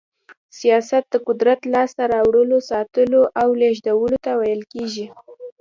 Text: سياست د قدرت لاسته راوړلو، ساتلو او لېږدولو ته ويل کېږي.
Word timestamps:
سياست 0.59 1.03
د 1.11 1.15
قدرت 1.27 1.59
لاسته 1.73 2.03
راوړلو، 2.13 2.57
ساتلو 2.69 3.21
او 3.41 3.49
لېږدولو 3.61 4.17
ته 4.25 4.31
ويل 4.39 4.61
کېږي. 4.73 5.05